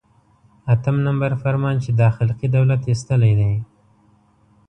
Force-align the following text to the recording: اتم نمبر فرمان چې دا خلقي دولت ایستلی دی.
اتم 0.73 0.95
نمبر 1.07 1.31
فرمان 1.43 1.75
چې 1.83 1.89
دا 2.01 2.09
خلقي 2.17 2.47
دولت 2.55 2.81
ایستلی 2.91 3.33
دی. 3.39 3.53